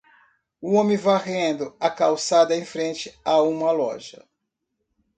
[0.63, 4.27] Um homem varrendo a calçada em frente a uma loja.